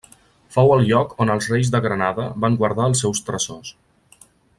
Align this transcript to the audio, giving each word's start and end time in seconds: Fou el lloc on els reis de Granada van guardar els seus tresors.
Fou 0.53 0.71
el 0.75 0.79
lloc 0.85 1.11
on 1.25 1.31
els 1.33 1.49
reis 1.51 1.69
de 1.75 1.81
Granada 1.87 2.25
van 2.47 2.57
guardar 2.63 2.89
els 2.93 3.03
seus 3.05 3.21
tresors. 3.29 3.75